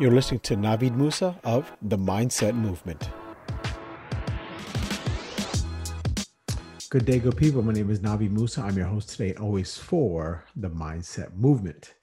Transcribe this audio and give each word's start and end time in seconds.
You're 0.00 0.12
listening 0.12 0.38
to 0.40 0.54
Navid 0.54 0.94
Musa 0.94 1.36
of 1.42 1.72
the 1.82 1.98
Mindset 1.98 2.54
Movement. 2.54 3.10
Good 6.88 7.04
day, 7.04 7.18
good 7.18 7.36
people. 7.36 7.62
My 7.62 7.72
name 7.72 7.90
is 7.90 7.98
Navid 7.98 8.30
Musa. 8.30 8.62
I'm 8.62 8.76
your 8.76 8.86
host 8.86 9.08
today, 9.08 9.34
always 9.34 9.76
for 9.76 10.44
the 10.54 10.70
Mindset 10.70 11.34
Movement. 11.34 11.94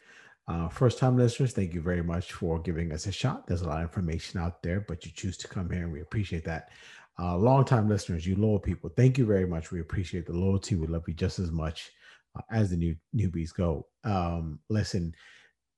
Uh, 0.46 0.68
first 0.68 1.00
time 1.00 1.16
listeners, 1.16 1.54
thank 1.54 1.74
you 1.74 1.80
very 1.80 2.04
much 2.04 2.34
for 2.34 2.60
giving 2.60 2.92
us 2.92 3.06
a 3.06 3.14
shot. 3.14 3.48
There's 3.48 3.62
a 3.62 3.68
lot 3.70 3.78
of 3.78 3.84
information 3.84 4.42
out 4.42 4.62
there, 4.62 4.82
but 4.82 5.06
you 5.06 5.14
choose 5.14 5.38
to 5.38 5.48
come 5.48 5.70
here, 5.70 5.84
and 5.84 5.94
we 5.94 6.02
appreciate 6.02 6.44
that. 6.44 6.72
Uh, 7.18 7.38
long 7.38 7.64
time 7.64 7.88
listeners, 7.88 8.28
you 8.28 8.36
loyal 8.36 8.60
people, 8.60 8.90
thank 8.98 9.18
you 9.18 9.26
very 9.26 9.48
much. 9.48 9.72
We 9.72 9.80
appreciate 9.80 10.26
the 10.26 10.34
loyalty. 10.34 10.76
We 10.76 10.88
love 10.88 11.06
you 11.08 11.14
just 11.14 11.40
as 11.40 11.50
much 11.50 11.92
uh, 12.36 12.42
as 12.52 12.72
the 12.72 12.76
new 12.76 12.98
newbies 13.16 13.54
go. 13.54 13.88
Um, 14.04 14.60
listen, 14.68 15.16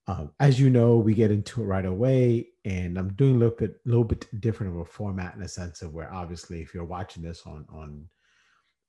um, 0.07 0.31
as 0.39 0.59
you 0.59 0.69
know, 0.69 0.97
we 0.97 1.13
get 1.13 1.31
into 1.31 1.61
it 1.61 1.65
right 1.65 1.85
away, 1.85 2.47
and 2.63 2.97
I'm 2.97 3.13
doing 3.13 3.35
a 3.35 3.39
little 3.39 3.55
bit, 3.55 3.75
little 3.85 4.05
bit 4.05 4.25
different 4.39 4.73
of 4.73 4.79
a 4.79 4.85
format 4.85 5.35
in 5.35 5.41
a 5.41 5.47
sense 5.47 5.81
of 5.81 5.93
where 5.93 6.13
obviously, 6.13 6.61
if 6.61 6.73
you're 6.73 6.85
watching 6.85 7.23
this 7.23 7.43
on 7.45 7.65
on 7.69 8.07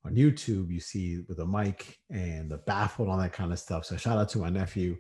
on 0.05 0.15
YouTube, 0.15 0.71
you 0.71 0.81
see 0.81 1.25
with 1.29 1.41
a 1.41 1.47
mic 1.47 1.99
and 2.11 2.51
the 2.51 2.59
baffle 2.59 3.05
and 3.05 3.13
all 3.13 3.19
that 3.19 3.33
kind 3.33 3.53
of 3.53 3.59
stuff. 3.59 3.85
So 3.85 3.97
shout 3.97 4.17
out 4.17 4.29
to 4.31 4.39
my 4.39 4.49
nephew 4.49 4.97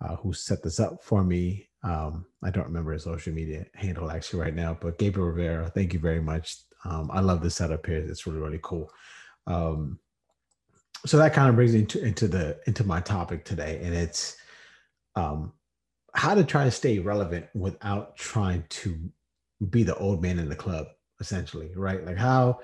uh, 0.00 0.16
who 0.16 0.32
set 0.32 0.62
this 0.62 0.80
up 0.80 1.04
for 1.04 1.22
me. 1.22 1.68
Um, 1.82 2.24
I 2.42 2.50
don't 2.50 2.64
remember 2.64 2.92
his 2.92 3.04
social 3.04 3.34
media 3.34 3.66
handle 3.74 4.10
actually 4.10 4.40
right 4.40 4.54
now, 4.54 4.78
but 4.80 4.98
Gabriel 4.98 5.28
Rivera, 5.28 5.68
thank 5.68 5.92
you 5.92 6.00
very 6.00 6.22
much. 6.22 6.56
Um, 6.86 7.10
I 7.12 7.20
love 7.20 7.42
the 7.42 7.50
setup 7.50 7.84
here. 7.84 7.98
It's 7.98 8.26
really 8.26 8.40
really 8.40 8.60
cool. 8.62 8.90
Um, 9.46 9.98
so 11.04 11.18
that 11.18 11.34
kind 11.34 11.50
of 11.50 11.54
brings 11.54 11.74
me 11.74 11.80
into, 11.80 12.02
into 12.02 12.28
the 12.28 12.58
into 12.66 12.82
my 12.84 13.00
topic 13.00 13.44
today, 13.44 13.78
and 13.82 13.94
it's 13.94 14.38
um, 15.16 15.52
how 16.14 16.34
to 16.34 16.44
try 16.44 16.64
to 16.64 16.70
stay 16.70 16.98
relevant 16.98 17.46
without 17.54 18.16
trying 18.16 18.64
to 18.68 18.98
be 19.70 19.82
the 19.82 19.96
old 19.96 20.22
man 20.22 20.38
in 20.38 20.48
the 20.48 20.56
club, 20.56 20.86
essentially, 21.20 21.70
right? 21.74 22.04
Like 22.04 22.16
how, 22.16 22.60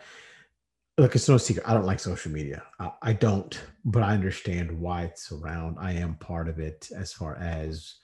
look, 0.98 1.14
it's 1.14 1.28
no 1.28 1.38
secret. 1.38 1.68
I 1.68 1.74
don't 1.74 1.86
like 1.86 2.00
social 2.00 2.30
media. 2.30 2.62
I, 2.78 2.92
I 3.02 3.12
don't, 3.12 3.60
but 3.84 4.02
I 4.02 4.14
understand 4.14 4.70
why 4.70 5.02
it's 5.04 5.32
around. 5.32 5.78
I 5.80 5.92
am 5.92 6.14
part 6.16 6.48
of 6.48 6.58
it 6.58 6.88
as 6.94 7.12
far 7.12 7.36
as, 7.36 7.96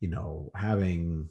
you 0.00 0.08
know, 0.08 0.50
having, 0.54 1.28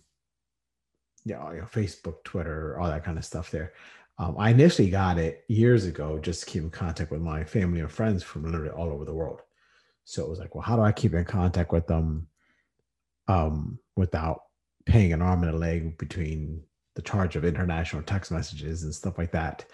know, 1.26 1.52
you 1.52 1.62
know 1.62 1.66
Facebook, 1.66 2.24
Twitter, 2.24 2.80
all 2.80 2.88
that 2.88 3.04
kind 3.04 3.18
of 3.18 3.26
stuff 3.26 3.52
there. 3.52 3.74
Um, 4.20 4.36
I 4.40 4.50
initially 4.50 4.90
got 4.90 5.18
it 5.18 5.44
years 5.48 5.86
ago 5.86 6.18
just 6.18 6.42
to 6.42 6.46
keep 6.48 6.64
in 6.64 6.70
contact 6.70 7.12
with 7.12 7.22
my 7.22 7.44
family 7.44 7.82
and 7.82 7.92
friends 7.92 8.24
from 8.24 8.46
literally 8.46 8.70
all 8.70 8.90
over 8.90 9.06
the 9.06 9.14
world. 9.14 9.42
So 10.06 10.24
it 10.24 10.30
was 10.30 10.40
like, 10.40 10.56
well, 10.56 10.64
how 10.64 10.76
do 10.76 10.82
I 10.82 10.92
keep 10.92 11.14
in 11.14 11.26
contact 11.26 11.72
with 11.72 11.86
them? 11.86 12.28
Um, 13.28 13.80
without 13.96 14.42
paying 14.86 15.14
an 15.14 15.22
arm 15.22 15.44
and 15.44 15.54
a 15.54 15.58
leg 15.58 15.98
between 15.98 16.62
the 16.96 17.02
charge 17.02 17.36
of 17.36 17.46
international 17.46 18.02
text 18.02 18.32
messages 18.32 18.84
and 18.84 18.94
stuff 18.94 19.18
like 19.18 19.32
that 19.32 19.66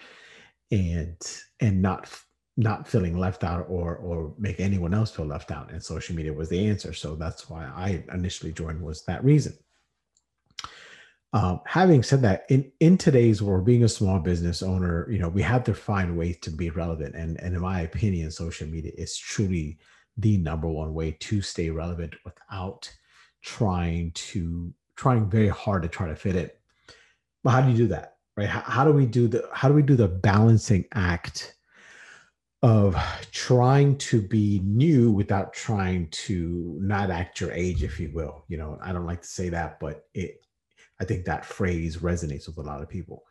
and 0.70 1.16
and 1.60 1.80
not 1.80 2.08
not 2.56 2.86
feeling 2.86 3.18
left 3.18 3.44
out 3.44 3.66
or 3.68 3.96
or 3.96 4.34
make 4.38 4.60
anyone 4.60 4.94
else 4.94 5.10
feel 5.10 5.26
left 5.26 5.50
out 5.50 5.72
and 5.72 5.82
social 5.82 6.14
media 6.14 6.32
was 6.32 6.48
the 6.48 6.66
answer. 6.66 6.92
So 6.92 7.14
that's 7.14 7.48
why 7.48 7.64
i 7.64 8.04
initially 8.12 8.52
joined 8.52 8.82
was 8.82 9.04
that 9.04 9.24
reason. 9.24 9.54
Um, 11.32 11.62
having 11.66 12.04
said 12.04 12.22
that 12.22 12.44
in 12.48 12.70
in 12.78 12.96
today's 12.96 13.42
world 13.42 13.64
being 13.64 13.82
a 13.82 13.88
small 13.88 14.20
business 14.20 14.62
owner 14.62 15.10
you 15.10 15.18
know 15.18 15.28
we 15.28 15.42
have 15.42 15.64
to 15.64 15.74
find 15.74 16.16
ways 16.16 16.38
to 16.42 16.50
be 16.50 16.70
relevant 16.70 17.16
and 17.16 17.40
and 17.40 17.56
in 17.56 17.60
my 17.60 17.80
opinion 17.80 18.30
social 18.30 18.68
media 18.68 18.92
is 18.96 19.18
truly 19.18 19.78
the 20.16 20.36
number 20.38 20.68
one 20.68 20.94
way 20.94 21.16
to 21.18 21.42
stay 21.42 21.70
relevant 21.70 22.14
without 22.24 22.88
trying 23.44 24.10
to 24.12 24.72
trying 24.96 25.28
very 25.28 25.48
hard 25.48 25.82
to 25.82 25.88
try 25.88 26.08
to 26.08 26.16
fit 26.16 26.34
it. 26.34 26.58
But 27.42 27.50
how 27.50 27.60
do 27.60 27.70
you 27.70 27.76
do 27.76 27.86
that? 27.88 28.16
Right? 28.36 28.48
How, 28.48 28.60
how 28.60 28.84
do 28.84 28.92
we 28.92 29.06
do 29.06 29.28
the 29.28 29.48
how 29.52 29.68
do 29.68 29.74
we 29.74 29.82
do 29.82 29.96
the 29.96 30.08
balancing 30.08 30.86
act 30.94 31.54
of 32.62 32.96
trying 33.30 33.98
to 33.98 34.22
be 34.22 34.60
new 34.64 35.10
without 35.10 35.52
trying 35.52 36.08
to 36.08 36.78
not 36.80 37.10
act 37.10 37.40
your 37.40 37.52
age, 37.52 37.84
if 37.84 38.00
you 38.00 38.10
will? 38.14 38.44
You 38.48 38.56
know, 38.56 38.78
I 38.82 38.92
don't 38.92 39.06
like 39.06 39.22
to 39.22 39.28
say 39.28 39.50
that, 39.50 39.78
but 39.78 40.06
it 40.14 40.44
I 41.00 41.04
think 41.04 41.26
that 41.26 41.44
phrase 41.44 41.98
resonates 41.98 42.46
with 42.46 42.56
a 42.58 42.62
lot 42.62 42.82
of 42.82 42.88
people. 42.88 43.24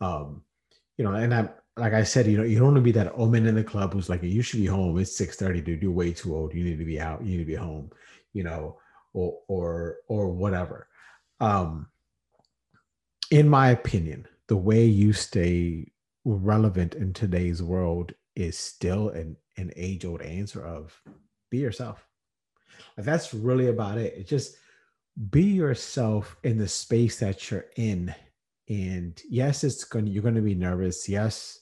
Um, 0.00 0.42
you 0.96 1.04
know, 1.04 1.12
and 1.12 1.34
I'm 1.34 1.50
like 1.76 1.92
I 1.92 2.04
said, 2.04 2.26
you 2.26 2.38
know, 2.38 2.44
you 2.44 2.56
don't 2.56 2.68
want 2.68 2.76
to 2.76 2.82
be 2.82 2.92
that 2.92 3.12
old 3.14 3.32
man 3.32 3.46
in 3.46 3.54
the 3.54 3.64
club 3.64 3.92
who's 3.92 4.08
like, 4.08 4.22
you 4.22 4.40
should 4.40 4.60
be 4.60 4.66
home. 4.66 4.98
It's 4.98 5.16
6 5.16 5.36
30, 5.36 5.60
dude. 5.60 5.82
You're 5.82 5.90
way 5.90 6.12
too 6.12 6.34
old. 6.34 6.54
You 6.54 6.64
need 6.64 6.78
to 6.78 6.84
be 6.84 6.98
out. 7.00 7.22
You 7.22 7.32
need 7.32 7.44
to 7.44 7.44
be 7.44 7.54
home. 7.54 7.90
You 8.32 8.44
know, 8.44 8.78
or 9.16 9.38
or 9.48 9.96
or 10.08 10.28
whatever. 10.28 10.88
Um, 11.40 11.88
in 13.30 13.48
my 13.48 13.70
opinion, 13.70 14.28
the 14.46 14.56
way 14.56 14.84
you 14.84 15.12
stay 15.12 15.90
relevant 16.24 16.94
in 16.94 17.12
today's 17.12 17.62
world 17.62 18.12
is 18.36 18.58
still 18.58 19.08
an, 19.08 19.36
an 19.56 19.72
age 19.74 20.04
old 20.04 20.22
answer 20.22 20.64
of 20.64 21.00
be 21.50 21.58
yourself. 21.58 22.06
Like 22.96 23.06
that's 23.06 23.34
really 23.34 23.68
about 23.68 23.98
it. 23.98 24.14
It's 24.16 24.30
just 24.30 24.56
be 25.30 25.44
yourself 25.44 26.36
in 26.44 26.58
the 26.58 26.68
space 26.68 27.18
that 27.20 27.50
you're 27.50 27.66
in. 27.76 28.14
And 28.68 29.20
yes, 29.28 29.64
it's 29.64 29.84
going 29.84 30.04
to, 30.04 30.10
you're 30.10 30.22
going 30.22 30.34
to 30.34 30.42
be 30.42 30.54
nervous. 30.54 31.08
Yes, 31.08 31.60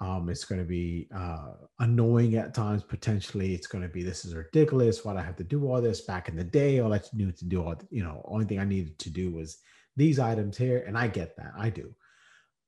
um, 0.00 0.30
it's 0.30 0.44
going 0.44 0.60
to 0.60 0.66
be 0.66 1.08
uh, 1.14 1.52
annoying 1.78 2.34
at 2.36 2.54
times. 2.54 2.82
Potentially, 2.82 3.54
it's 3.54 3.66
going 3.66 3.82
to 3.82 3.88
be 3.88 4.02
this 4.02 4.24
is 4.24 4.34
ridiculous. 4.34 5.04
Why 5.04 5.12
do 5.12 5.18
I 5.18 5.22
have 5.22 5.36
to 5.36 5.44
do 5.44 5.68
all 5.68 5.82
this? 5.82 6.00
Back 6.00 6.28
in 6.28 6.36
the 6.36 6.44
day, 6.44 6.78
all 6.80 6.94
I 6.94 7.00
knew 7.12 7.30
to 7.32 7.44
do 7.44 7.62
all 7.62 7.74
you 7.90 8.02
know, 8.02 8.22
only 8.24 8.46
thing 8.46 8.58
I 8.58 8.64
needed 8.64 8.98
to 8.98 9.10
do 9.10 9.30
was 9.30 9.58
these 9.96 10.18
items 10.18 10.56
here, 10.56 10.84
and 10.86 10.96
I 10.96 11.08
get 11.08 11.36
that. 11.36 11.52
I 11.56 11.68
do. 11.68 11.94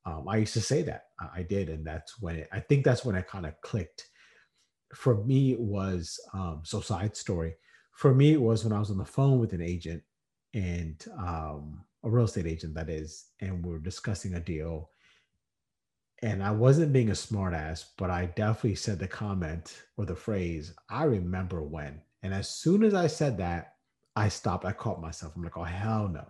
Um, 0.05 0.27
I 0.27 0.37
used 0.37 0.53
to 0.53 0.61
say 0.61 0.83
that 0.83 1.05
I, 1.19 1.39
I 1.39 1.43
did, 1.43 1.69
and 1.69 1.85
that's 1.85 2.21
when 2.21 2.35
it, 2.35 2.49
I 2.51 2.59
think 2.59 2.85
that's 2.85 3.03
when 3.03 3.15
it 3.15 3.27
kind 3.27 3.47
of 3.47 3.59
clicked. 3.61 4.07
For 4.93 5.23
me, 5.23 5.53
it 5.53 5.59
was 5.59 6.19
um, 6.35 6.61
so 6.63 6.81
side 6.81 7.17
story. 7.17 7.55
For 7.95 8.13
me, 8.13 8.33
it 8.33 8.41
was 8.41 8.63
when 8.63 8.73
I 8.73 8.79
was 8.79 8.91
on 8.91 8.97
the 8.97 9.05
phone 9.05 9.39
with 9.39 9.53
an 9.53 9.61
agent 9.61 10.03
and 10.53 11.03
um, 11.17 11.83
a 12.03 12.11
real 12.11 12.25
estate 12.25 12.45
agent, 12.45 12.75
that 12.75 12.89
is, 12.89 13.25
and 13.41 13.65
we 13.65 13.71
we're 13.71 13.79
discussing 13.79 14.35
a 14.35 14.39
deal 14.39 14.91
and 16.23 16.41
I 16.41 16.51
wasn't 16.51 16.93
being 16.93 17.09
a 17.09 17.13
smartass, 17.13 17.83
but 17.97 18.09
I 18.09 18.27
definitely 18.27 18.75
said 18.75 18.97
the 18.97 19.09
comment 19.09 19.83
or 19.97 20.05
the 20.05 20.15
phrase, 20.15 20.73
I 20.89 21.03
remember 21.03 21.61
when. 21.61 22.01
And 22.23 22.33
as 22.33 22.49
soon 22.49 22.83
as 22.83 22.93
I 22.93 23.07
said 23.07 23.37
that, 23.39 23.73
I 24.15 24.29
stopped. 24.29 24.63
I 24.63 24.71
caught 24.71 25.01
myself. 25.01 25.33
I'm 25.35 25.43
like, 25.43 25.57
oh, 25.57 25.63
hell 25.63 26.07
no. 26.07 26.25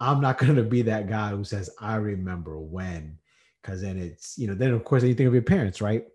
I'm 0.00 0.22
not 0.22 0.38
going 0.38 0.56
to 0.56 0.62
be 0.62 0.80
that 0.82 1.10
guy 1.10 1.28
who 1.28 1.44
says, 1.44 1.68
I 1.78 1.96
remember 1.96 2.58
when. 2.58 3.18
Because 3.60 3.82
then 3.82 3.98
it's, 3.98 4.38
you 4.38 4.46
know, 4.46 4.54
then 4.54 4.72
of 4.72 4.82
course, 4.82 5.02
you 5.02 5.14
think 5.14 5.28
of 5.28 5.34
your 5.34 5.42
parents, 5.42 5.82
right? 5.82 6.06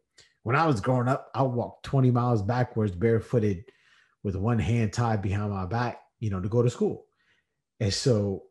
When 0.41 0.55
I 0.55 0.65
was 0.65 0.81
growing 0.81 1.07
up, 1.07 1.29
I 1.35 1.43
walked 1.43 1.85
20 1.85 2.09
miles 2.09 2.41
backwards, 2.41 2.95
barefooted, 2.95 3.65
with 4.23 4.35
one 4.35 4.59
hand 4.59 4.91
tied 4.91 5.21
behind 5.21 5.51
my 5.51 5.67
back, 5.67 6.01
you 6.19 6.31
know, 6.31 6.41
to 6.41 6.49
go 6.49 6.63
to 6.63 6.69
school. 6.69 7.05
And 7.79 7.93
so 7.93 8.45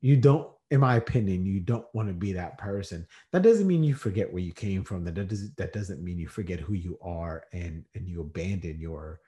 you 0.00 0.16
don't 0.16 0.48
in 0.70 0.80
my 0.80 0.96
opinion, 0.96 1.44
you 1.44 1.60
don't 1.60 1.86
want 1.94 2.08
to 2.08 2.14
be 2.14 2.32
that 2.32 2.56
person. 2.56 3.06
That 3.32 3.42
doesn't 3.42 3.66
mean 3.66 3.82
you 3.82 3.94
forget 3.94 4.32
where 4.32 4.42
you 4.42 4.52
came 4.52 4.84
from. 4.84 5.04
That 5.04 5.14
doesn't 5.14 5.56
that 5.56 5.72
doesn't 5.72 6.02
mean 6.02 6.18
you 6.18 6.28
forget 6.28 6.60
who 6.60 6.74
you 6.74 6.98
are 7.02 7.44
and 7.52 7.84
and 7.94 8.08
you 8.08 8.20
abandon 8.20 8.78
your 8.78 9.20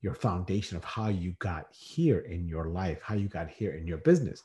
your 0.00 0.14
foundation 0.14 0.76
of 0.76 0.84
how 0.84 1.08
you 1.08 1.32
got 1.38 1.66
here 1.72 2.20
in 2.20 2.46
your 2.46 2.68
life, 2.68 3.00
how 3.02 3.14
you 3.14 3.28
got 3.28 3.48
here 3.48 3.74
in 3.74 3.86
your 3.86 3.98
business. 3.98 4.42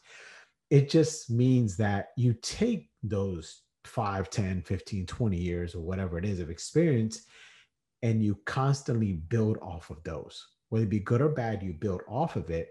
It 0.69 0.89
just 0.89 1.29
means 1.29 1.77
that 1.77 2.09
you 2.17 2.33
take 2.41 2.89
those 3.03 3.61
5, 3.85 4.29
10, 4.29 4.61
15, 4.61 5.05
20 5.05 5.37
years 5.37 5.75
or 5.75 5.81
whatever 5.81 6.17
it 6.17 6.25
is 6.25 6.39
of 6.39 6.49
experience 6.49 7.25
and 8.01 8.23
you 8.23 8.37
constantly 8.45 9.13
build 9.13 9.57
off 9.61 9.89
of 9.89 10.03
those. 10.03 10.47
Whether 10.69 10.85
it 10.85 10.89
be 10.89 10.99
good 10.99 11.21
or 11.21 11.29
bad, 11.29 11.61
you 11.61 11.73
build 11.73 12.01
off 12.07 12.35
of 12.35 12.49
it 12.49 12.69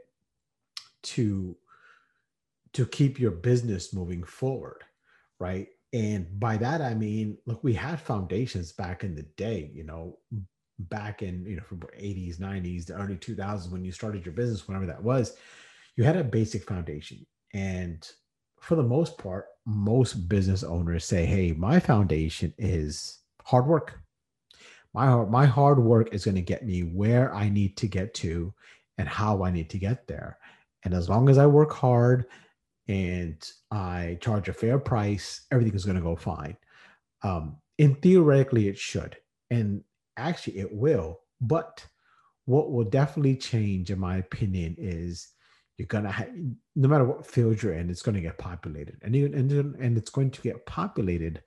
to 1.04 1.56
to 2.74 2.86
keep 2.86 3.20
your 3.20 3.30
business 3.30 3.92
moving 3.92 4.24
forward, 4.24 4.82
right? 5.38 5.68
And 5.92 6.40
by 6.40 6.56
that 6.56 6.80
I 6.80 6.94
mean, 6.94 7.36
look, 7.46 7.62
we 7.62 7.74
had 7.74 8.00
foundations 8.00 8.72
back 8.72 9.04
in 9.04 9.14
the 9.14 9.24
day, 9.36 9.70
you 9.74 9.84
know, 9.84 10.18
back 10.78 11.22
in 11.22 11.44
you 11.46 11.56
know 11.56 11.62
from 11.62 11.80
80s, 11.80 12.38
90s, 12.38 12.86
the 12.86 12.94
early 12.94 13.16
2000s 13.16 13.70
when 13.70 13.84
you 13.84 13.92
started 13.92 14.24
your 14.24 14.34
business, 14.34 14.66
whenever 14.66 14.86
that 14.86 15.02
was, 15.02 15.36
you 15.96 16.04
had 16.04 16.16
a 16.16 16.24
basic 16.24 16.66
foundation. 16.66 17.24
And 17.52 18.06
for 18.60 18.76
the 18.76 18.82
most 18.82 19.18
part, 19.18 19.46
most 19.66 20.28
business 20.28 20.62
owners 20.62 21.04
say, 21.04 21.26
"Hey, 21.26 21.52
my 21.52 21.78
foundation 21.78 22.54
is 22.58 23.18
hard 23.44 23.66
work. 23.66 24.00
My 24.94 25.06
hard, 25.06 25.30
my 25.30 25.46
hard 25.46 25.78
work 25.78 26.14
is 26.14 26.24
going 26.24 26.34
to 26.36 26.42
get 26.42 26.64
me 26.64 26.82
where 26.82 27.34
I 27.34 27.48
need 27.48 27.76
to 27.78 27.86
get 27.86 28.14
to 28.14 28.52
and 28.98 29.08
how 29.08 29.42
I 29.42 29.50
need 29.50 29.70
to 29.70 29.78
get 29.78 30.06
there. 30.06 30.38
And 30.84 30.94
as 30.94 31.08
long 31.08 31.28
as 31.28 31.38
I 31.38 31.46
work 31.46 31.72
hard 31.72 32.26
and 32.92 33.50
I 33.70 34.18
charge 34.20 34.48
a 34.48 34.52
fair 34.52 34.78
price, 34.78 35.46
everything 35.50 35.74
is 35.74 35.84
going 35.84 35.96
to 35.96 36.02
go 36.02 36.14
fine. 36.14 36.56
Um, 37.22 37.56
and 37.78 38.00
theoretically, 38.02 38.68
it 38.68 38.78
should. 38.78 39.16
And 39.50 39.82
actually, 40.16 40.58
it 40.58 40.72
will. 40.72 41.20
But 41.40 41.84
what 42.44 42.70
will 42.70 42.84
definitely 42.84 43.36
change, 43.36 43.90
in 43.90 43.98
my 43.98 44.18
opinion, 44.18 44.76
is 44.78 45.28
you're 45.78 45.86
gonna 45.86 46.12
have 46.12 46.28
no 46.76 46.88
matter 46.88 47.04
what 47.04 47.26
field 47.26 47.62
you're 47.62 47.72
in, 47.72 47.88
it's 47.88 48.02
gonna 48.02 48.20
get 48.20 48.38
populated, 48.38 48.98
and 49.02 49.16
you, 49.16 49.26
and 49.26 49.50
and 49.50 49.96
it's 49.96 50.10
going 50.10 50.30
to 50.30 50.42
get 50.42 50.64
populated 50.66 51.42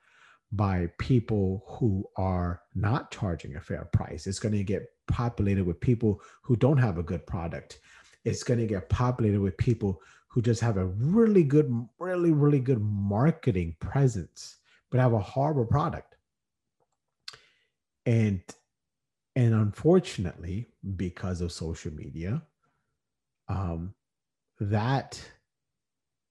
by 0.51 0.89
people 0.99 1.63
who 1.67 2.05
are 2.17 2.61
not 2.73 3.11
charging 3.11 3.55
a 3.55 3.61
fair 3.61 3.89
price. 3.91 4.27
It's 4.27 4.39
going 4.39 4.53
to 4.53 4.63
get 4.63 4.83
populated 5.07 5.65
with 5.65 5.79
people 5.79 6.21
who 6.43 6.55
don't 6.55 6.77
have 6.77 6.97
a 6.97 7.03
good 7.03 7.25
product. 7.25 7.79
It's 8.25 8.43
going 8.43 8.59
to 8.59 8.67
get 8.67 8.89
populated 8.89 9.39
with 9.39 9.57
people 9.57 10.01
who 10.27 10.41
just 10.41 10.59
have 10.59 10.77
a 10.77 10.85
really 10.85 11.43
good, 11.43 11.87
really, 11.97 12.31
really 12.31 12.59
good 12.59 12.81
marketing 12.81 13.75
presence, 13.79 14.57
but 14.91 14.99
have 14.99 15.13
a 15.13 15.19
horrible 15.19 15.65
product. 15.65 16.17
And 18.05 18.41
and 19.37 19.53
unfortunately, 19.53 20.67
because 20.95 21.41
of 21.41 21.51
social 21.51 21.93
media, 21.93 22.41
um, 23.49 23.93
that 24.59 25.21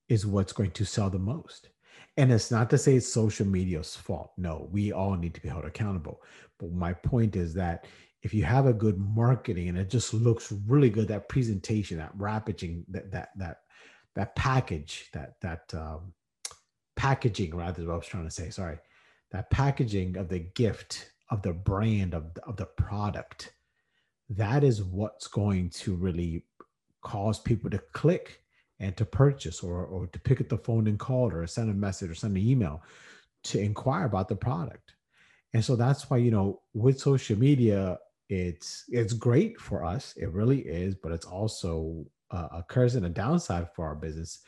is 0.09 0.27
what's 0.27 0.53
going 0.53 0.71
to 0.73 0.85
sell 0.85 1.11
the 1.11 1.19
most. 1.19 1.69
And 2.17 2.33
it's 2.33 2.51
not 2.51 2.71
to 2.71 2.79
say 2.79 2.97
it's 2.97 3.09
social 3.09 3.47
media's 3.47 3.97
fault. 3.97 4.33
No, 4.37 4.69
we 4.71 4.93
all 4.93 5.17
need 5.17 5.35
to 5.35 5.41
be 5.41 5.49
held 5.49 5.65
accountable. 5.65 6.23
But 6.59 6.73
my 6.73 6.93
point 6.93 7.37
is 7.37 7.55
that 7.55 7.87
if 8.25 8.33
you 8.33 8.43
have 8.43 8.67
a 8.67 8.73
good 8.73 8.99
marketing 8.99 9.69
and 9.69 9.77
it 9.77 9.91
just 9.91 10.15
looks 10.15 10.51
really 10.67 10.89
good, 10.89 11.09
that 11.09 11.29
presentation, 11.29 11.99
that 11.99 12.19
packaging, 12.19 12.85
that 12.89 13.13
that 13.13 13.29
that 13.37 13.59
that 14.15 14.35
package, 14.35 15.11
that 15.13 15.35
that 15.43 15.73
um, 15.75 16.15
packaging, 16.97 17.55
rather 17.55 17.83
is 17.83 17.87
what 17.87 17.95
I 17.95 17.99
was 17.99 18.07
trying 18.07 18.25
to 18.25 18.31
say. 18.31 18.49
Sorry, 18.49 18.79
that 19.31 19.51
packaging 19.51 20.17
of 20.17 20.31
the 20.31 20.39
gift 20.39 21.13
of 21.31 21.43
the 21.43 21.53
brand 21.53 22.15
of 22.15 22.37
of 22.47 22.57
the 22.57 22.65
product, 22.65 23.53
that 24.31 24.65
is 24.65 24.83
what's 24.83 25.29
going 25.29 25.69
to 25.71 25.95
really 25.95 26.45
cause 27.03 27.39
people 27.39 27.69
to 27.69 27.79
click 27.93 28.41
and 28.81 28.97
to 28.97 29.05
purchase 29.05 29.63
or, 29.63 29.85
or 29.85 30.07
to 30.07 30.19
pick 30.19 30.41
up 30.41 30.49
the 30.49 30.57
phone 30.57 30.87
and 30.87 30.99
call 30.99 31.31
or 31.31 31.47
send 31.47 31.71
a 31.71 31.75
message 31.75 32.11
or 32.11 32.15
send 32.15 32.37
an 32.37 32.43
email 32.43 32.83
to 33.45 33.61
inquire 33.61 34.07
about 34.07 34.29
the 34.29 34.35
product. 34.35 34.95
And 35.53 35.63
so 35.63 35.77
that's 35.77 36.09
why, 36.09 36.17
you 36.17 36.31
know, 36.31 36.63
with 36.73 36.99
social 36.99 37.39
media, 37.39 37.99
it's 38.35 38.85
it's 38.89 39.13
great 39.13 39.61
for 39.61 39.85
us. 39.85 40.15
It 40.17 40.33
really 40.33 40.61
is, 40.61 40.97
but 40.97 41.13
it's 41.13 41.27
also 41.27 42.05
uh, 42.33 42.49
a 42.51 42.63
curse 42.65 42.95
and 42.95 43.07
a 43.07 43.09
downside 43.09 43.69
for 43.75 43.87
our 43.87 43.95
business 43.95 44.41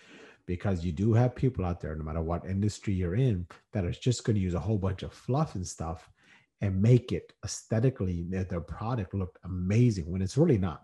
because 0.46 0.84
you 0.84 0.92
do 0.92 1.12
have 1.12 1.36
people 1.36 1.64
out 1.64 1.80
there, 1.80 1.94
no 1.94 2.04
matter 2.04 2.22
what 2.22 2.44
industry 2.46 2.94
you're 2.94 3.14
in, 3.14 3.46
that 3.72 3.84
are 3.84 3.92
just 3.92 4.24
going 4.24 4.34
to 4.34 4.42
use 4.42 4.54
a 4.54 4.60
whole 4.60 4.78
bunch 4.78 5.02
of 5.02 5.12
fluff 5.12 5.54
and 5.54 5.66
stuff 5.66 6.10
and 6.60 6.82
make 6.82 7.12
it 7.12 7.32
aesthetically 7.44 8.24
their 8.28 8.60
product 8.60 9.14
look 9.14 9.38
amazing 9.44 10.10
when 10.10 10.22
it's 10.22 10.36
really 10.36 10.58
not. 10.58 10.82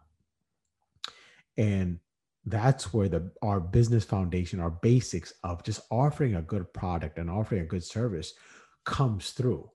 And 1.57 1.99
that's 2.45 2.93
where 2.93 3.09
the 3.09 3.33
our 3.43 3.61
business 3.61 4.05
foundation, 4.05 4.61
our 4.61 4.71
basics 4.71 5.33
of 5.43 5.65
just 5.65 5.81
offering 5.91 6.37
a 6.37 6.43
good 6.43 6.73
product 6.73 7.19
and 7.19 7.31
offering 7.31 7.63
a 7.63 7.67
good 7.67 7.85
service 7.85 8.35
comes 8.85 9.31
through. 9.31 9.69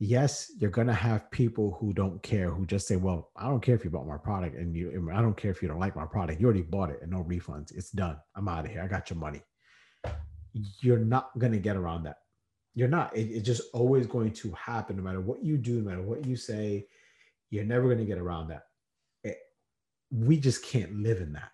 Yes, 0.00 0.50
you're 0.58 0.70
gonna 0.70 0.94
have 0.94 1.30
people 1.30 1.76
who 1.80 1.92
don't 1.92 2.22
care, 2.22 2.50
who 2.50 2.66
just 2.66 2.88
say, 2.88 2.96
"Well, 2.96 3.30
I 3.36 3.48
don't 3.48 3.60
care 3.62 3.74
if 3.76 3.84
you 3.84 3.90
bought 3.90 4.06
my 4.08 4.18
product, 4.18 4.56
and 4.56 4.74
you, 4.74 5.10
I 5.12 5.22
don't 5.22 5.36
care 5.36 5.50
if 5.52 5.62
you 5.62 5.68
don't 5.68 5.78
like 5.78 5.94
my 5.96 6.06
product. 6.06 6.40
You 6.40 6.46
already 6.46 6.62
bought 6.62 6.90
it, 6.90 7.00
and 7.02 7.10
no 7.10 7.22
refunds. 7.24 7.72
It's 7.76 7.90
done. 7.90 8.18
I'm 8.34 8.48
out 8.48 8.64
of 8.64 8.72
here. 8.72 8.82
I 8.82 8.88
got 8.88 9.10
your 9.10 9.18
money." 9.18 9.42
You're 10.82 10.98
not 10.98 11.38
gonna 11.38 11.58
get 11.58 11.76
around 11.76 12.04
that. 12.04 12.16
You're 12.74 12.88
not. 12.88 13.16
It, 13.16 13.28
it's 13.30 13.46
just 13.46 13.62
always 13.74 14.06
going 14.06 14.32
to 14.32 14.52
happen, 14.52 14.96
no 14.96 15.02
matter 15.02 15.20
what 15.20 15.44
you 15.44 15.58
do, 15.58 15.82
no 15.82 15.90
matter 15.90 16.02
what 16.02 16.26
you 16.26 16.36
say. 16.36 16.86
You're 17.50 17.64
never 17.64 17.88
gonna 17.88 18.06
get 18.06 18.18
around 18.18 18.48
that. 18.48 18.64
It, 19.24 19.38
we 20.10 20.38
just 20.40 20.64
can't 20.64 20.96
live 20.96 21.20
in 21.20 21.34
that 21.34 21.50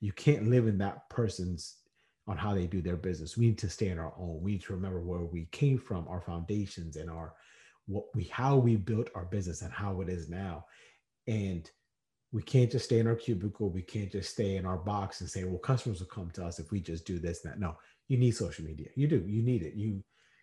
you 0.00 0.12
can't 0.12 0.48
live 0.48 0.66
in 0.66 0.78
that 0.78 1.08
person's 1.10 1.76
on 2.26 2.36
how 2.36 2.54
they 2.54 2.66
do 2.66 2.80
their 2.80 2.96
business. 2.96 3.36
We 3.36 3.46
need 3.46 3.58
to 3.58 3.68
stay 3.70 3.88
in 3.88 3.98
our 3.98 4.14
own. 4.18 4.40
We 4.42 4.52
need 4.52 4.62
to 4.62 4.72
remember 4.72 5.00
where 5.00 5.24
we 5.24 5.46
came 5.52 5.78
from, 5.78 6.08
our 6.08 6.20
foundations, 6.20 6.96
and 6.96 7.10
our 7.10 7.34
what 7.90 8.04
we 8.14 8.24
how 8.24 8.56
we 8.56 8.76
built 8.76 9.10
our 9.14 9.24
business 9.24 9.62
and 9.62 9.72
how 9.72 10.00
it 10.00 10.08
is 10.08 10.28
now. 10.28 10.64
And 11.26 11.68
we 12.32 12.42
can't 12.42 12.70
just 12.70 12.84
stay 12.84 13.00
in 13.00 13.08
our 13.08 13.16
cubicle. 13.16 13.70
We 13.70 13.82
can't 13.82 14.12
just 14.12 14.30
stay 14.30 14.56
in 14.56 14.64
our 14.64 14.78
box 14.78 15.20
and 15.20 15.28
say, 15.28 15.44
well, 15.44 15.58
customers 15.58 15.98
will 15.98 16.06
come 16.06 16.30
to 16.32 16.44
us 16.44 16.60
if 16.60 16.70
we 16.70 16.80
just 16.80 17.04
do 17.04 17.18
this 17.18 17.44
and 17.44 17.52
that. 17.52 17.60
No, 17.60 17.76
you 18.08 18.16
need 18.16 18.32
social 18.32 18.64
media. 18.64 18.88
You 18.94 19.08
do. 19.08 19.24
You 19.26 19.42
need 19.42 19.62
it. 19.62 19.74
You 19.74 20.02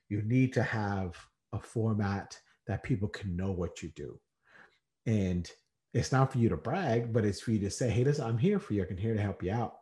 you 0.10 0.22
need 0.24 0.54
to 0.54 0.64
have 0.64 1.16
a 1.54 1.60
format 1.60 2.38
that 2.68 2.84
people 2.84 3.08
can 3.08 3.36
know 3.36 3.52
what 3.52 3.82
you 3.82 3.90
do. 3.96 4.20
And 5.06 5.50
it's 5.94 6.12
not 6.12 6.32
for 6.32 6.38
you 6.38 6.50
to 6.50 6.58
brag, 6.58 7.14
but 7.14 7.26
it's 7.26 7.42
for 7.42 7.52
you 7.52 7.60
to 7.60 7.72
say, 7.72 7.90
hey, 7.90 8.04
listen, 8.04 8.26
I'm 8.26 8.38
here 8.38 8.60
for 8.60 8.74
you. 8.74 8.84
i 8.84 8.86
can 8.86 8.98
here 8.98 9.14
to 9.14 9.22
help 9.22 9.42
you 9.42 9.52
out. 9.52 9.76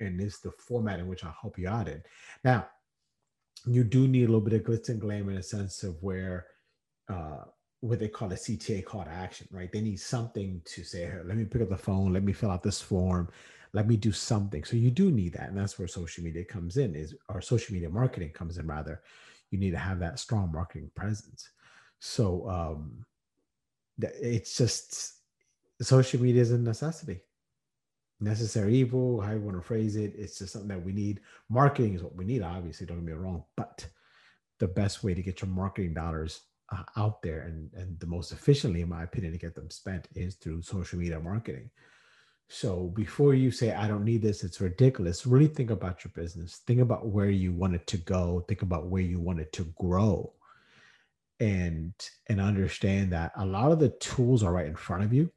And 0.00 0.20
this 0.20 0.34
is 0.34 0.40
the 0.40 0.52
format 0.52 1.00
in 1.00 1.06
which 1.06 1.24
I'll 1.24 1.36
help 1.40 1.58
you 1.58 1.68
out 1.68 1.88
in. 1.88 2.02
Now, 2.44 2.68
you 3.66 3.82
do 3.82 4.06
need 4.06 4.24
a 4.24 4.26
little 4.26 4.40
bit 4.40 4.52
of 4.52 4.62
glitz 4.62 4.90
and 4.90 5.00
glam 5.00 5.28
in 5.28 5.38
a 5.38 5.42
sense 5.42 5.82
of 5.82 6.02
where 6.02 6.46
uh, 7.08 7.44
what 7.80 7.98
they 7.98 8.08
call 8.08 8.32
a 8.32 8.36
CTA 8.36 8.84
call 8.84 9.04
to 9.04 9.10
action, 9.10 9.46
right? 9.50 9.70
They 9.70 9.80
need 9.80 10.00
something 10.00 10.60
to 10.64 10.84
say, 10.84 11.04
hey, 11.04 11.20
let 11.24 11.36
me 11.36 11.44
pick 11.44 11.62
up 11.62 11.68
the 11.68 11.76
phone, 11.76 12.12
let 12.12 12.22
me 12.22 12.32
fill 12.32 12.50
out 12.50 12.62
this 12.62 12.80
form, 12.80 13.28
let 13.72 13.86
me 13.86 13.96
do 13.96 14.12
something. 14.12 14.64
So 14.64 14.76
you 14.76 14.90
do 14.90 15.10
need 15.10 15.34
that. 15.34 15.48
And 15.48 15.58
that's 15.58 15.78
where 15.78 15.88
social 15.88 16.24
media 16.24 16.44
comes 16.44 16.76
in, 16.78 16.94
is 16.94 17.14
or 17.28 17.40
social 17.40 17.74
media 17.74 17.90
marketing 17.90 18.30
comes 18.30 18.58
in 18.58 18.66
rather. 18.66 19.02
You 19.50 19.58
need 19.58 19.72
to 19.72 19.78
have 19.78 20.00
that 20.00 20.18
strong 20.18 20.50
marketing 20.52 20.90
presence. 20.94 21.50
So 22.00 22.48
um 22.48 23.04
it's 23.98 24.56
just 24.56 25.14
social 25.80 26.20
media 26.20 26.42
is 26.42 26.52
a 26.52 26.58
necessity 26.58 27.20
necessary 28.20 28.74
evil 28.74 29.20
how 29.20 29.32
you 29.32 29.40
want 29.40 29.56
to 29.56 29.62
phrase 29.62 29.96
it 29.96 30.14
it's 30.16 30.38
just 30.38 30.52
something 30.52 30.68
that 30.68 30.82
we 30.82 30.92
need 30.92 31.20
marketing 31.50 31.94
is 31.94 32.02
what 32.02 32.14
we 32.14 32.24
need 32.24 32.42
obviously 32.42 32.86
don't 32.86 32.98
get 32.98 33.06
me 33.06 33.12
wrong 33.12 33.44
but 33.56 33.86
the 34.58 34.68
best 34.68 35.04
way 35.04 35.12
to 35.12 35.22
get 35.22 35.42
your 35.42 35.50
marketing 35.50 35.92
dollars 35.92 36.42
uh, 36.72 36.82
out 36.96 37.22
there 37.22 37.42
and 37.42 37.70
and 37.74 37.98
the 38.00 38.06
most 38.06 38.32
efficiently 38.32 38.80
in 38.80 38.88
my 38.88 39.04
opinion 39.04 39.32
to 39.32 39.38
get 39.38 39.54
them 39.54 39.70
spent 39.70 40.08
is 40.14 40.34
through 40.34 40.62
social 40.62 40.98
media 40.98 41.20
marketing. 41.20 41.70
So 42.48 42.92
before 42.94 43.34
you 43.34 43.50
say 43.50 43.72
i 43.72 43.88
don't 43.88 44.04
need 44.04 44.22
this 44.22 44.44
it's 44.44 44.60
ridiculous 44.60 45.26
really 45.26 45.48
think 45.48 45.70
about 45.70 46.04
your 46.04 46.12
business. 46.14 46.58
Think 46.66 46.80
about 46.80 47.06
where 47.08 47.30
you 47.30 47.52
want 47.52 47.74
it 47.74 47.86
to 47.88 47.96
go. 47.98 48.44
Think 48.48 48.62
about 48.62 48.86
where 48.86 49.02
you 49.02 49.20
want 49.20 49.40
it 49.40 49.52
to 49.54 49.64
grow. 49.78 50.32
And 51.38 51.92
and 52.28 52.40
understand 52.40 53.12
that 53.12 53.32
a 53.36 53.44
lot 53.44 53.72
of 53.72 53.78
the 53.78 53.90
tools 53.90 54.42
are 54.42 54.52
right 54.52 54.66
in 54.66 54.76
front 54.76 55.04
of 55.04 55.12
you. 55.12 55.30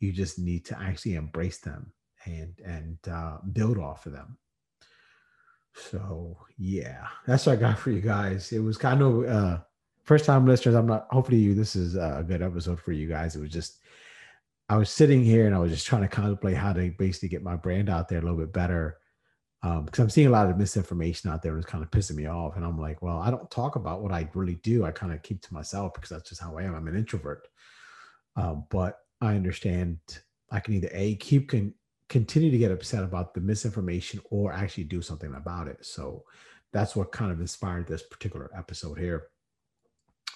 You 0.00 0.12
just 0.12 0.38
need 0.38 0.64
to 0.66 0.78
actually 0.80 1.14
embrace 1.14 1.58
them 1.58 1.92
and 2.24 2.54
and 2.64 2.98
uh, 3.10 3.38
build 3.52 3.78
off 3.78 4.06
of 4.06 4.12
them. 4.12 4.38
So 5.74 6.38
yeah 6.58 7.06
that's 7.26 7.46
what 7.46 7.52
i 7.52 7.56
got 7.56 7.78
for 7.78 7.90
you 7.90 8.00
guys. 8.00 8.50
It 8.52 8.60
was 8.60 8.78
kind 8.78 9.02
of 9.02 9.24
uh 9.28 9.58
first 10.06 10.24
time 10.24 10.46
listeners 10.46 10.74
i'm 10.74 10.86
not 10.86 11.06
hopefully 11.10 11.38
you 11.38 11.54
this 11.54 11.76
is 11.76 11.96
a 11.96 12.24
good 12.26 12.42
episode 12.42 12.80
for 12.80 12.92
you 12.92 13.06
guys. 13.08 13.36
It 13.36 13.40
was 13.40 13.50
just 13.50 13.80
i 14.68 14.76
was 14.76 14.90
sitting 14.90 15.22
here 15.22 15.46
and 15.46 15.54
i 15.54 15.58
was 15.58 15.70
just 15.70 15.86
trying 15.86 16.02
to 16.02 16.08
contemplate 16.08 16.56
how 16.56 16.72
to 16.72 16.90
basically 16.98 17.28
get 17.28 17.42
my 17.42 17.56
brand 17.56 17.88
out 17.88 18.08
there 18.08 18.18
a 18.18 18.22
little 18.22 18.38
bit 18.38 18.52
better 18.52 18.98
um 19.62 19.84
because 19.84 20.00
i'm 20.00 20.10
seeing 20.10 20.26
a 20.26 20.30
lot 20.30 20.48
of 20.48 20.56
misinformation 20.56 21.30
out 21.30 21.42
there 21.42 21.52
and 21.52 21.62
it's 21.62 21.70
kind 21.70 21.84
of 21.84 21.90
pissing 21.90 22.16
me 22.16 22.26
off. 22.26 22.56
And 22.56 22.64
i'm 22.64 22.78
like 22.78 23.02
well 23.02 23.18
i 23.18 23.30
don't 23.30 23.50
talk 23.50 23.76
about 23.76 24.02
what 24.02 24.12
i 24.12 24.28
really 24.34 24.56
do. 24.62 24.84
I 24.84 24.90
kind 24.90 25.12
of 25.12 25.22
keep 25.22 25.42
to 25.42 25.54
myself 25.54 25.94
because 25.94 26.10
that's 26.10 26.28
just 26.28 26.40
how 26.40 26.56
i 26.56 26.62
am. 26.62 26.74
I'm 26.74 26.88
an 26.88 26.96
introvert. 26.96 27.48
Um, 28.36 28.64
but 28.70 28.98
I 29.20 29.34
understand 29.34 29.98
I 30.50 30.60
can 30.60 30.74
either 30.74 30.90
a 30.92 31.16
keep 31.16 31.48
can 31.50 31.74
continue 32.08 32.50
to 32.50 32.58
get 32.58 32.70
upset 32.70 33.02
about 33.02 33.34
the 33.34 33.40
misinformation 33.40 34.20
or 34.30 34.52
actually 34.52 34.84
do 34.84 35.02
something 35.02 35.34
about 35.34 35.66
it. 35.66 35.84
So 35.84 36.22
that's 36.72 36.94
what 36.94 37.12
kind 37.12 37.32
of 37.32 37.40
inspired 37.40 37.86
this 37.86 38.02
particular 38.02 38.50
episode 38.56 38.98
here. 38.98 39.28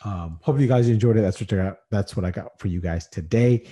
Um, 0.04 0.38
hopefully 0.42 0.62
you 0.62 0.69
guys 0.69 0.88
enjoyed 0.88 1.16
it. 1.16 1.23
That's 1.23 1.40
what 1.40 1.52
I 1.52 1.57
got. 1.57 1.76
That's 1.90 2.16
what 2.16 2.25
I 2.25 2.30
got 2.30 2.59
for 2.59 2.69
you 2.69 2.80
guys 2.80 3.09
today 3.09 3.66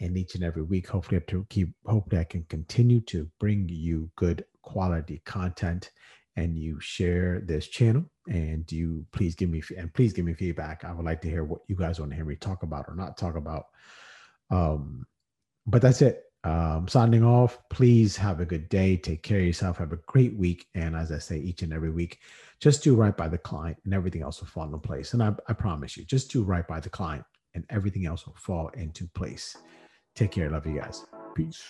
and 0.00 0.16
each 0.16 0.34
and 0.34 0.44
every 0.44 0.62
week. 0.62 0.88
Hopefully 0.88 1.18
I 1.18 1.30
to 1.30 1.46
keep 1.48 1.74
hopefully 1.86 2.20
I 2.20 2.24
can 2.24 2.44
continue 2.44 3.00
to 3.02 3.28
bring 3.38 3.68
you 3.68 4.10
good 4.16 4.44
quality 4.62 5.22
content 5.24 5.90
and 6.36 6.58
you 6.58 6.78
share 6.80 7.40
this 7.40 7.66
channel 7.66 8.04
and 8.28 8.70
you 8.70 9.04
please 9.12 9.34
give 9.34 9.50
me 9.50 9.62
and 9.76 9.92
please 9.92 10.12
give 10.12 10.24
me 10.24 10.34
feedback. 10.34 10.84
I 10.84 10.92
would 10.92 11.04
like 11.04 11.20
to 11.22 11.28
hear 11.30 11.44
what 11.44 11.60
you 11.68 11.76
guys 11.76 11.98
want 11.98 12.12
to 12.12 12.16
hear 12.16 12.24
me 12.24 12.36
talk 12.36 12.62
about 12.62 12.86
or 12.88 12.94
not 12.94 13.16
talk 13.16 13.36
about. 13.36 13.64
Um, 14.50 15.06
but 15.66 15.82
that's 15.82 16.02
it. 16.02 16.22
Um, 16.42 16.88
signing 16.88 17.22
off. 17.22 17.58
Please 17.68 18.16
have 18.16 18.40
a 18.40 18.46
good 18.46 18.68
day. 18.68 18.96
Take 18.96 19.22
care 19.22 19.40
of 19.40 19.44
yourself. 19.44 19.76
Have 19.78 19.92
a 19.92 19.98
great 20.06 20.34
week. 20.36 20.66
And 20.74 20.96
as 20.96 21.12
I 21.12 21.18
say 21.18 21.38
each 21.38 21.62
and 21.62 21.72
every 21.72 21.90
week, 21.90 22.20
just 22.60 22.82
do 22.82 22.94
right 22.94 23.16
by 23.16 23.28
the 23.28 23.38
client 23.38 23.76
and 23.84 23.92
everything 23.92 24.22
else 24.22 24.40
will 24.40 24.48
fall 24.48 24.64
into 24.64 24.78
place. 24.78 25.12
And 25.12 25.22
I, 25.22 25.34
I 25.48 25.52
promise 25.52 25.96
you, 25.96 26.04
just 26.04 26.30
do 26.30 26.42
right 26.42 26.66
by 26.66 26.80
the 26.80 26.88
client 26.88 27.24
and 27.54 27.64
everything 27.68 28.06
else 28.06 28.26
will 28.26 28.36
fall 28.36 28.68
into 28.68 29.06
place. 29.08 29.56
Take 30.14 30.32
care. 30.32 30.48
Love 30.50 30.66
you 30.66 30.80
guys. 30.80 31.04
Peace. 31.34 31.62